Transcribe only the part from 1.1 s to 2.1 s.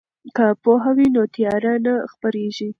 نو تیاره نه